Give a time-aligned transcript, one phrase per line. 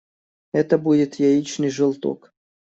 [0.51, 2.33] Это будет яичный желток.